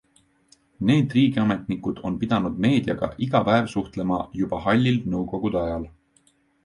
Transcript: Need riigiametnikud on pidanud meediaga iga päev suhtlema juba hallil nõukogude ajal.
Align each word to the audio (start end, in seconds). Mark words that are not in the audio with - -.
Need 0.89 1.11
riigiametnikud 1.17 2.01
on 2.09 2.17
pidanud 2.23 2.57
meediaga 2.67 3.09
iga 3.27 3.43
päev 3.51 3.69
suhtlema 3.75 4.23
juba 4.41 4.63
hallil 4.65 4.99
nõukogude 5.17 5.63
ajal. 5.69 5.87